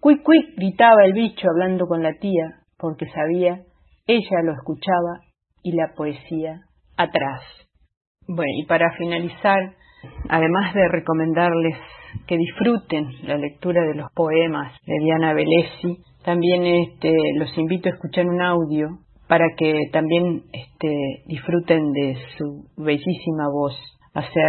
Quick, 0.02 0.24
quick, 0.24 0.56
gritaba 0.56 1.04
el 1.04 1.12
bicho 1.12 1.46
hablando 1.48 1.86
con 1.86 2.02
la 2.02 2.12
tía, 2.14 2.58
porque 2.76 3.06
sabía, 3.06 3.60
ella 4.08 4.42
lo 4.42 4.52
escuchaba 4.52 5.20
y 5.62 5.76
la 5.76 5.94
poesía 5.96 6.62
atrás. 6.96 7.42
Bueno, 8.26 8.50
y 8.56 8.66
para 8.66 8.90
finalizar, 8.98 9.76
además 10.28 10.74
de 10.74 10.88
recomendarles 10.88 11.76
que 12.26 12.36
disfruten 12.36 13.06
la 13.22 13.36
lectura 13.36 13.80
de 13.84 13.94
los 13.94 14.10
poemas 14.12 14.76
de 14.84 14.94
Diana 15.04 15.34
Velesi, 15.34 16.02
también 16.24 16.66
este, 16.66 17.12
los 17.36 17.56
invito 17.56 17.88
a 17.88 17.92
escuchar 17.92 18.26
un 18.26 18.42
audio 18.42 18.88
para 19.28 19.46
que 19.56 19.82
también 19.92 20.42
este, 20.52 21.22
disfruten 21.26 21.92
de 21.92 22.16
su 22.36 22.64
bellísima 22.76 23.48
voz. 23.52 23.76
Hace 24.14 24.40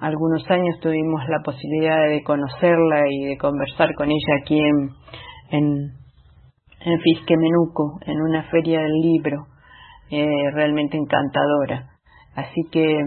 algunos 0.00 0.50
años 0.50 0.80
tuvimos 0.80 1.22
la 1.28 1.40
posibilidad 1.44 2.08
de 2.08 2.22
conocerla 2.24 3.02
y 3.08 3.26
de 3.26 3.36
conversar 3.38 3.94
con 3.94 4.10
ella 4.10 4.34
aquí 4.40 4.58
en, 4.58 4.90
en, 5.50 5.92
en 6.80 7.00
Fisquemenuco, 7.00 8.00
en 8.04 8.20
una 8.20 8.42
feria 8.50 8.80
del 8.80 8.92
libro, 8.92 9.46
eh, 10.10 10.50
realmente 10.54 10.96
encantadora. 10.96 11.88
Así 12.34 12.62
que 12.72 12.98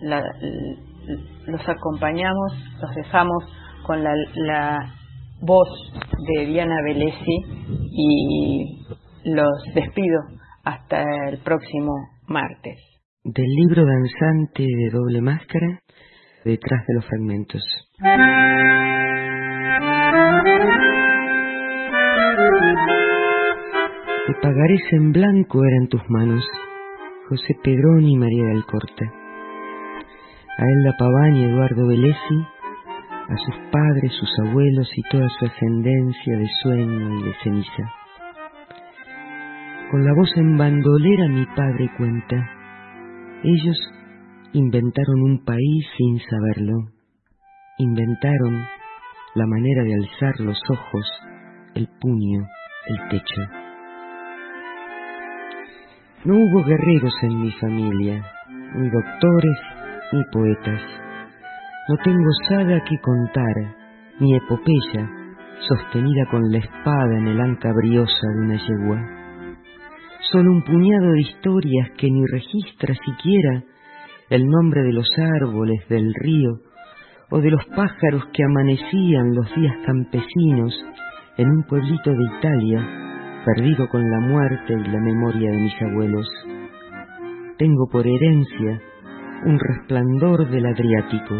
la, 0.00 0.24
los 1.46 1.68
acompañamos, 1.68 2.52
los 2.80 2.94
dejamos 2.94 3.44
con 3.86 4.02
la, 4.02 4.14
la 4.36 4.94
voz 5.42 5.68
de 6.34 6.46
Diana 6.46 6.76
Velesi 6.84 7.36
y 7.90 8.86
los 9.24 9.74
despido 9.74 10.20
hasta 10.64 11.02
el 11.28 11.38
próximo 11.42 11.92
martes. 12.26 12.91
Del 13.24 13.46
libro 13.46 13.86
danzante 13.86 14.64
de 14.64 14.90
doble 14.90 15.20
máscara, 15.20 15.80
detrás 16.44 16.84
de 16.88 16.94
los 16.94 17.06
fragmentos. 17.06 17.62
Te 24.26 24.34
pagarés 24.42 24.82
en 24.90 25.12
blanco 25.12 25.64
eran 25.64 25.86
tus 25.86 26.02
manos, 26.08 26.44
José 27.28 27.54
Pedrón 27.62 28.08
y 28.08 28.16
María 28.16 28.46
del 28.46 28.64
Corte. 28.64 29.08
A 30.58 30.64
Elda 30.64 30.96
Paván 30.98 31.36
y 31.36 31.44
Eduardo 31.44 31.86
Velesi, 31.86 32.44
a 33.28 33.36
sus 33.36 33.54
padres, 33.70 34.12
sus 34.18 34.48
abuelos 34.48 34.90
y 34.96 35.02
toda 35.02 35.28
su 35.38 35.46
ascendencia 35.46 36.38
de 36.38 36.48
sueño 36.60 37.20
y 37.20 37.22
de 37.22 37.34
ceniza. 37.44 37.92
Con 39.92 40.04
la 40.04 40.12
voz 40.12 40.36
en 40.38 40.58
bandolera 40.58 41.28
mi 41.28 41.46
padre 41.54 41.88
cuenta, 41.96 42.61
ellos 43.44 43.76
inventaron 44.52 45.22
un 45.22 45.44
país 45.44 45.86
sin 45.96 46.18
saberlo, 46.20 46.74
inventaron 47.78 48.64
la 49.34 49.46
manera 49.46 49.82
de 49.84 49.94
alzar 49.94 50.40
los 50.40 50.58
ojos, 50.70 51.06
el 51.74 51.88
puño, 52.00 52.46
el 52.86 53.08
techo. 53.08 53.42
No 56.24 56.34
hubo 56.34 56.64
guerreros 56.64 57.14
en 57.22 57.42
mi 57.42 57.50
familia, 57.52 58.24
ni 58.76 58.88
doctores, 58.88 59.58
ni 60.12 60.22
poetas. 60.32 60.82
No 61.88 61.96
tengo 62.04 62.30
saga 62.48 62.84
que 62.84 62.98
contar, 62.98 63.74
ni 64.20 64.36
epopeya 64.36 65.22
sostenida 65.68 66.26
con 66.30 66.50
la 66.50 66.58
espada 66.58 67.18
en 67.18 67.28
el 67.28 67.40
anca 67.40 67.72
briosa 67.72 68.26
de 68.34 68.40
una 68.40 68.56
yegua. 68.56 69.21
Solo 70.30 70.52
un 70.52 70.62
puñado 70.62 71.12
de 71.12 71.20
historias 71.20 71.90
que 71.98 72.10
ni 72.10 72.24
registra 72.26 72.94
siquiera 72.94 73.64
el 74.30 74.46
nombre 74.46 74.82
de 74.82 74.92
los 74.92 75.08
árboles 75.40 75.86
del 75.88 76.14
río 76.14 76.60
o 77.30 77.40
de 77.40 77.50
los 77.50 77.64
pájaros 77.66 78.24
que 78.32 78.44
amanecían 78.44 79.34
los 79.34 79.52
días 79.54 79.74
campesinos 79.84 80.72
en 81.38 81.48
un 81.50 81.64
pueblito 81.64 82.10
de 82.10 82.24
Italia 82.38 83.42
perdido 83.44 83.88
con 83.88 84.08
la 84.10 84.20
muerte 84.20 84.72
y 84.72 84.90
la 84.90 85.00
memoria 85.00 85.50
de 85.50 85.58
mis 85.58 85.82
abuelos. 85.82 86.28
Tengo 87.58 87.88
por 87.90 88.06
herencia 88.06 88.80
un 89.44 89.58
resplandor 89.58 90.48
del 90.50 90.66
Adriático 90.66 91.34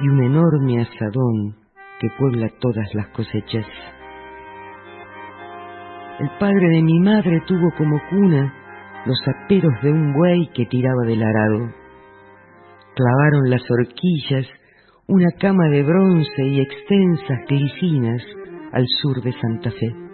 y 0.00 0.08
un 0.08 0.22
enorme 0.22 0.80
asadón 0.80 1.56
que 2.00 2.08
puebla 2.18 2.48
todas 2.60 2.94
las 2.94 3.08
cosechas. 3.08 3.66
El 6.18 6.30
padre 6.38 6.68
de 6.68 6.82
mi 6.82 6.98
madre 7.00 7.42
tuvo 7.46 7.70
como 7.76 8.00
cuna 8.10 8.52
los 9.04 9.18
aperos 9.28 9.72
de 9.82 9.92
un 9.92 10.14
buey 10.14 10.48
que 10.54 10.66
tiraba 10.66 11.02
del 11.06 11.22
arado. 11.22 11.70
Clavaron 12.94 13.50
las 13.50 13.62
horquillas 13.70 14.46
una 15.08 15.30
cama 15.38 15.68
de 15.68 15.82
bronce 15.82 16.44
y 16.44 16.60
extensas 16.60 17.38
glicinas 17.48 18.22
al 18.72 18.84
sur 19.02 19.22
de 19.22 19.32
Santa 19.32 19.70
Fe 19.70 20.06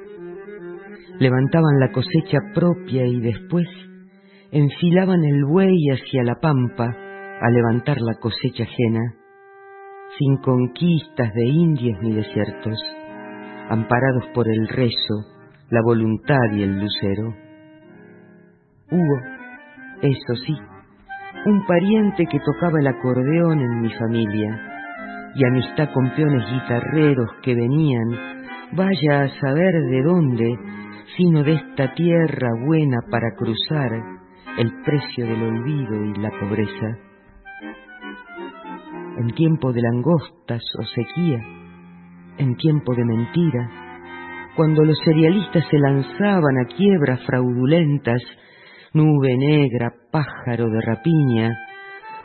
levantaban 1.23 1.78
la 1.78 1.92
cosecha 1.92 2.38
propia 2.52 3.06
y 3.06 3.21
después 3.21 3.68
enfilaban 4.50 5.23
el 5.25 5.44
buey 5.44 5.90
hacia 5.90 6.25
la 6.25 6.35
pampa 6.35 6.85
a 6.85 7.50
levantar 7.50 8.00
la 8.00 8.14
cosecha 8.14 8.64
ajena, 8.64 9.14
sin 10.18 10.37
conquistas 10.38 11.33
de 11.33 11.44
indios 11.46 11.98
ni 12.03 12.12
desiertos, 12.12 12.79
amparados 13.68 14.24
por 14.35 14.48
el 14.48 14.68
rezo, 14.68 15.32
la 15.72 15.80
voluntad 15.80 16.52
y 16.52 16.64
el 16.64 16.78
lucero. 16.78 17.35
Hubo, 18.90 19.20
eso 20.02 20.35
sí, 20.44 20.54
un 21.46 21.64
pariente 21.64 22.26
que 22.26 22.38
tocaba 22.40 22.78
el 22.78 22.88
acordeón 22.88 23.58
en 23.58 23.80
mi 23.80 23.90
familia, 23.94 24.61
y 25.35 25.46
amistad 25.46 25.88
con 25.94 26.11
peones 26.14 26.44
guitarreros 26.52 27.30
que 27.42 27.54
venían, 27.54 28.06
vaya 28.72 29.22
a 29.22 29.28
saber 29.40 29.72
de 29.88 30.02
dónde, 30.02 30.58
sino 31.16 31.42
de 31.42 31.54
esta 31.54 31.94
tierra 31.94 32.50
buena 32.66 32.98
para 33.11 33.35
cruzar 33.35 33.92
el 34.58 34.70
precio 34.85 35.24
del 35.24 35.42
olvido 35.42 36.04
y 36.04 36.14
la 36.20 36.30
pobreza. 36.38 36.98
En 39.16 39.35
tiempo 39.35 39.72
de 39.72 39.80
langostas 39.80 40.62
o 40.78 40.82
sequía, 40.85 41.38
en 42.37 42.56
tiempo 42.56 42.94
de 42.94 43.04
mentira, 43.06 43.82
cuando 44.56 44.84
los 44.84 44.98
serialistas 45.04 45.64
se 45.70 45.78
lanzaban 45.78 46.58
a 46.58 46.74
quiebras 46.76 47.20
fraudulentas, 47.26 48.22
nube 48.92 49.36
negra, 49.36 49.92
pájaro 50.10 50.68
de 50.68 50.80
rapiña, 50.80 51.58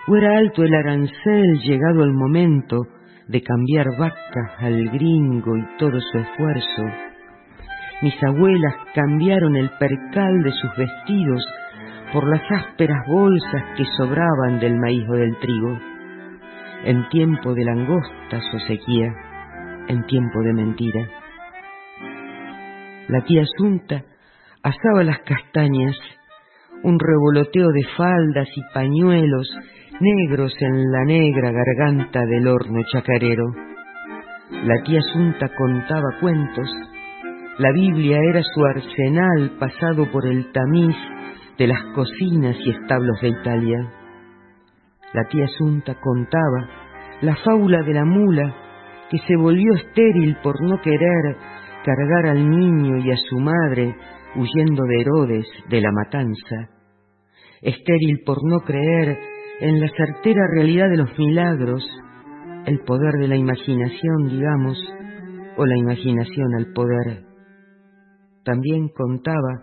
o 0.07 0.15
era 0.15 0.37
alto 0.37 0.63
el 0.63 0.73
arancel 0.73 1.59
llegado 1.63 2.03
el 2.03 2.13
momento 2.13 2.77
de 3.27 3.41
cambiar 3.41 3.85
vaca 3.97 4.55
al 4.59 4.89
gringo 4.89 5.57
y 5.57 5.77
todo 5.77 5.99
su 5.99 6.17
esfuerzo, 6.17 6.83
mis 7.99 8.13
abuelas 8.23 8.75
cambiaron 8.93 9.55
el 9.55 9.71
percal 9.79 10.43
de 10.43 10.51
sus 10.51 10.69
vestidos 10.77 11.43
por 12.13 12.27
las 12.29 12.43
ásperas 12.51 12.99
bolsas 13.07 13.63
que 13.75 13.85
sobraban 13.97 14.59
del 14.59 14.77
maíz 14.77 15.03
o 15.09 15.13
del 15.13 15.35
trigo. 15.39 15.79
En 16.83 17.09
tiempo 17.09 17.55
de 17.55 17.65
langostas 17.65 18.43
o 18.53 18.59
sequía, 18.67 19.11
en 19.87 20.05
tiempo 20.05 20.41
de 20.43 20.53
mentira. 20.53 21.09
La 23.08 23.22
tía 23.22 23.43
Asunta 23.43 24.04
asaba 24.63 25.04
las 25.04 25.20
castañas, 25.20 25.96
un 26.84 27.00
revoloteo 27.00 27.70
de 27.70 27.84
faldas 27.96 28.48
y 28.56 28.62
pañuelos 28.74 29.50
negros 30.00 30.54
en 30.60 30.91
la 30.91 31.06
negra 31.06 31.52
garganta 31.52 32.26
del 32.26 32.48
horno 32.48 32.82
chacarero. 32.91 33.46
La 34.63 34.84
tía 34.84 35.00
Asunta 35.00 35.48
contaba 35.56 36.20
cuentos 36.20 36.70
la 37.60 37.72
Biblia 37.72 38.20
era 38.30 38.43
su 38.43 38.63
arsenal 38.63 39.58
pasado 39.58 40.12
por 40.12 40.28
el 40.28 40.52
tamiz 40.52 40.96
de 41.58 41.65
las 41.65 41.82
cocinas 41.96 42.56
y 42.63 42.70
establos 42.70 43.20
de 43.20 43.30
Italia. 43.30 43.80
La 45.12 45.24
tía 45.28 45.46
Asunta 45.46 45.96
contaba 45.96 46.70
la 47.22 47.36
fábula 47.38 47.82
de 47.82 47.93
la 47.96 48.06
mula 48.06 48.56
que 49.10 49.17
se 49.26 49.36
volvió 49.38 49.74
estéril 49.74 50.38
por 50.43 50.62
no 50.62 50.80
querer 50.82 51.36
cargar 51.88 52.36
al 52.36 52.50
niño 52.50 52.97
y 52.97 53.12
a 53.12 53.15
su 53.15 53.39
madre 53.39 53.95
huyendo 54.36 54.84
de 54.84 55.02
Herodes 55.02 55.47
de 55.69 55.80
la 55.80 55.91
matanza, 55.93 56.69
estéril 57.62 58.19
por 58.26 58.38
no 58.43 58.60
creer 58.60 59.17
en 59.62 59.80
la 59.80 59.88
certera 59.95 60.41
realidad 60.54 60.89
de 60.89 60.97
los 60.97 61.17
milagros, 61.17 61.88
el 62.65 62.80
poder 62.80 63.13
de 63.13 63.30
la 63.30 63.38
imaginación, 63.38 64.28
digamos, 64.28 64.78
o 65.56 65.65
la 65.65 65.78
imaginación 65.78 66.56
al 66.56 66.73
poder 66.73 67.28
también 68.47 68.88
contaba 68.88 69.62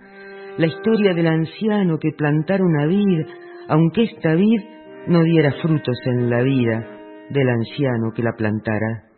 la 0.58 0.66
historia 0.66 1.14
del 1.14 1.26
anciano 1.26 1.98
que 1.98 2.12
plantara 2.12 2.62
una 2.62 2.84
vid, 2.84 3.26
aunque 3.66 4.02
esta 4.02 4.34
vid 4.34 4.60
no 5.08 5.22
diera 5.22 5.52
frutos 5.62 5.96
en 6.04 6.28
la 6.28 6.42
vida 6.42 6.86
del 7.30 7.48
anciano 7.48 8.12
que 8.14 8.22
la 8.22 8.32
plantara. 8.36 9.13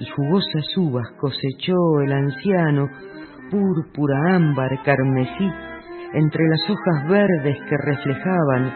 Y 0.00 0.06
jugosas 0.06 0.76
uvas 0.76 1.08
cosechó 1.20 2.00
el 2.04 2.12
anciano, 2.12 2.88
púrpura, 3.50 4.34
ámbar, 4.34 4.82
carmesí, 4.84 5.50
entre 6.14 6.44
las 6.48 6.70
hojas 6.70 7.08
verdes 7.08 7.58
que 7.68 7.76
reflejaban 7.76 8.72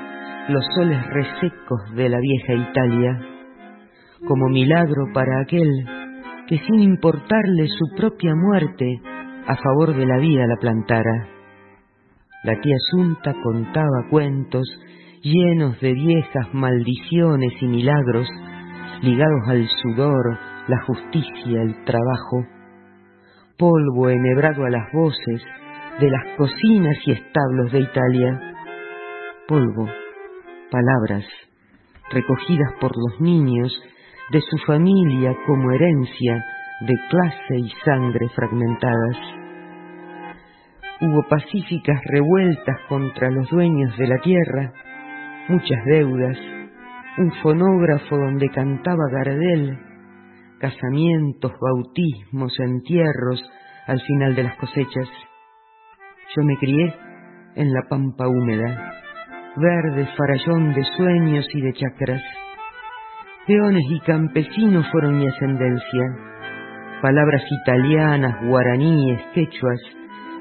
los 0.48 0.64
soles 0.74 1.06
resecos 1.08 1.94
de 1.94 2.08
la 2.08 2.18
vieja 2.18 2.70
Italia, 2.70 3.20
como 4.26 4.48
milagro 4.48 5.04
para 5.12 5.40
aquel 5.40 5.68
que 6.48 6.58
sin 6.58 6.80
importarle 6.80 7.68
su 7.68 7.94
propia 7.96 8.34
muerte, 8.34 9.00
a 9.46 9.56
favor 9.56 9.94
de 9.94 10.06
la 10.06 10.18
vida 10.18 10.46
la 10.46 10.56
plantara. 10.56 11.28
La 12.44 12.58
tía 12.60 12.74
Asunta 12.76 13.34
contaba 13.42 14.06
cuentos 14.10 14.66
llenos 15.22 15.78
de 15.80 15.92
viejas 15.92 16.54
maldiciones 16.54 17.52
y 17.60 17.66
milagros 17.66 18.28
ligados 19.02 19.48
al 19.48 19.68
sudor, 19.82 20.38
la 20.68 20.80
justicia, 20.82 21.62
el 21.62 21.84
trabajo, 21.84 22.46
polvo 23.56 24.10
enhebrado 24.10 24.64
a 24.64 24.70
las 24.70 24.92
voces 24.92 25.42
de 25.98 26.10
las 26.10 26.36
cocinas 26.36 26.96
y 27.06 27.12
establos 27.12 27.72
de 27.72 27.80
Italia, 27.80 28.54
polvo, 29.48 29.88
palabras 30.70 31.24
recogidas 32.10 32.72
por 32.80 32.92
los 32.96 33.20
niños 33.20 33.72
de 34.30 34.40
su 34.40 34.58
familia 34.66 35.34
como 35.46 35.72
herencia 35.72 36.44
de 36.80 36.94
clase 37.10 37.56
y 37.56 37.70
sangre 37.84 38.28
fragmentadas. 38.34 39.16
Hubo 41.00 41.22
pacíficas 41.28 42.00
revueltas 42.04 42.76
contra 42.88 43.30
los 43.30 43.48
dueños 43.50 43.96
de 43.96 44.06
la 44.06 44.18
tierra, 44.18 44.72
muchas 45.48 45.84
deudas, 45.86 46.38
un 47.18 47.32
fonógrafo 47.42 48.16
donde 48.16 48.48
cantaba 48.50 49.04
Gardel, 49.10 49.78
casamientos, 50.58 51.52
bautismos, 51.60 52.52
entierros 52.58 53.42
al 53.86 54.00
final 54.02 54.34
de 54.34 54.42
las 54.44 54.56
cosechas. 54.56 55.08
Yo 56.36 56.42
me 56.44 56.56
crié 56.58 56.94
en 57.56 57.72
la 57.72 57.82
pampa 57.88 58.28
húmeda, 58.28 58.92
verde 59.56 60.08
farallón 60.16 60.74
de 60.74 60.84
sueños 60.96 61.46
y 61.54 61.60
de 61.60 61.72
chacras. 61.72 62.22
Peones 63.46 63.84
y 63.90 64.00
campesinos 64.00 64.86
fueron 64.92 65.18
mi 65.18 65.26
ascendencia. 65.26 66.02
Palabras 67.00 67.42
italianas, 67.62 68.44
guaraníes, 68.46 69.20
quechuas, 69.34 69.80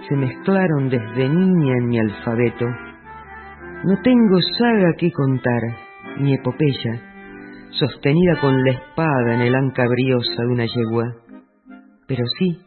se 0.10 0.16
mezclaron 0.16 0.90
desde 0.90 1.30
niña 1.30 1.78
en 1.78 1.88
mi 1.88 2.00
alfabeto. 2.00 2.66
No 3.84 4.02
tengo 4.04 4.42
saga 4.58 4.94
que 4.98 5.12
contar, 5.12 5.62
ni 6.20 6.34
epopeya, 6.34 7.07
sostenida 7.72 8.40
con 8.40 8.64
la 8.64 8.72
espada 8.72 9.36
en 9.36 9.42
el 9.42 9.56
anca 9.56 9.86
briosa 9.88 10.42
de 10.44 10.48
una 10.48 10.66
yegua, 10.66 11.06
pero 12.08 12.24
sí 12.40 12.60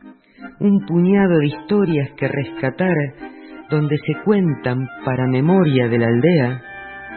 un 0.61 0.85
puñado 0.87 1.39
de 1.39 1.47
historias 1.47 2.11
que 2.17 2.29
rescatar 2.29 2.95
donde 3.71 3.97
se 3.99 4.23
cuentan 4.25 4.87
para 5.05 5.27
memoria 5.27 5.89
de 5.89 5.99
la 5.99 6.07
aldea 6.07 6.63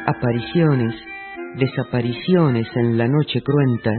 apariciones, 0.06 0.96
desapariciones 1.56 2.67
en 2.76 2.98
la 2.98 3.08
noche 3.08 3.41
cruenta 3.41 3.91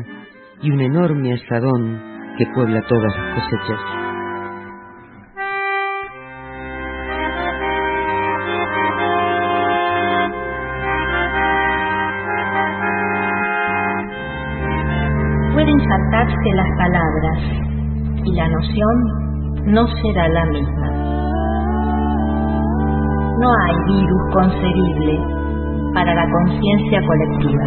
y 0.63 0.71
un 0.71 0.81
enorme 0.81 1.35
asadón 1.35 2.01
que 2.39 2.47
puebla 2.55 2.83
todas 2.89 3.15
las 3.17 3.35
cosechas. 3.35 4.04
Pueden 15.65 15.81
saltarse 15.89 16.53
las 16.57 16.77
palabras 16.77 17.39
y 18.23 18.33
la 18.35 18.49
noción 18.49 19.73
no 19.73 19.87
será 19.87 20.29
la 20.29 20.45
misma. 20.45 20.91
No 23.41 23.49
hay 23.49 23.75
virus 23.87 24.23
concebible 24.35 25.19
para 25.95 26.15
la 26.15 26.27
conciencia 26.31 27.01
colectiva. 27.07 27.65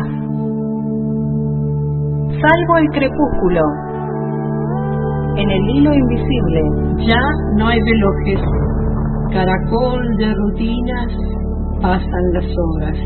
Salvo 2.39 2.77
el 2.77 2.87
crepúsculo. 2.91 3.61
En 5.37 5.49
el 5.49 5.69
hilo 5.71 5.91
invisible. 5.91 6.61
Ya 7.07 7.21
no 7.55 7.67
hay 7.67 7.79
relojes. 7.79 8.41
Caracol 9.31 10.17
de 10.17 10.35
rutinas 10.35 11.13
pasan 11.81 12.33
las 12.33 12.45
horas. 12.45 12.97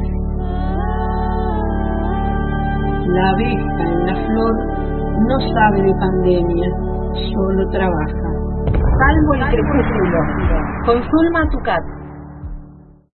La 3.07 3.29
abeja 3.29 3.83
en 3.83 4.05
la 4.05 4.15
flor 4.15 4.70
no 5.27 5.39
sabe 5.53 5.81
de 5.83 5.93
pandemia, 5.93 6.69
solo 7.33 7.69
trabaja. 7.69 8.31
Salvo 8.71 9.33
el 9.35 9.43
crepúsculo. 9.49 10.19
Con 10.85 11.03
Zulma 11.09 11.49
Tucat. 11.49 12.00